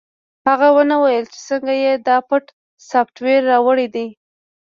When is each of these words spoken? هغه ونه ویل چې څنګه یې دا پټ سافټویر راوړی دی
هغه 0.47 0.67
ونه 0.75 0.95
ویل 1.03 1.25
چې 1.33 1.39
څنګه 1.49 1.73
یې 1.83 1.93
دا 2.07 2.17
پټ 2.27 2.43
سافټویر 2.89 3.41
راوړی 3.51 3.87
دی 3.95 4.07